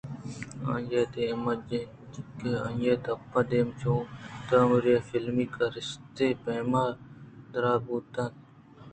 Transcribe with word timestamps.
آئی 0.71 0.97
ءِ 0.99 1.11
دیم 1.13 1.43
ءَ 1.51 1.53
جِکّ 1.69 1.91
اَت 2.17 2.39
ءُآئی 2.49 2.87
ءِ 2.91 3.01
دپ 3.03 3.31
ءُ 3.39 3.49
دیم 3.49 3.67
چو 3.79 3.93
تامُری(فلمی) 4.47 5.45
کارستے 5.55 6.27
ءِ 6.35 6.41
پیم 6.43 6.71
ءَ 6.83 6.97
درا 7.51 7.73
بوت 7.85 8.15
اَنت 8.21 8.35